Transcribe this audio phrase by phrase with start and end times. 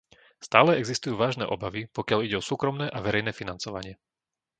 [0.47, 3.93] Stále existujú vážne obavy, pokiaľ ide o súkromné a verejné financovanie.